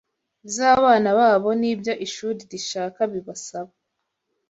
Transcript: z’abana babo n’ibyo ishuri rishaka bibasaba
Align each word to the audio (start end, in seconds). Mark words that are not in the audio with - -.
z’abana 0.53 1.09
babo 1.19 1.49
n’ibyo 1.61 1.93
ishuri 2.05 2.39
rishaka 2.51 3.01
bibasaba 3.13 3.73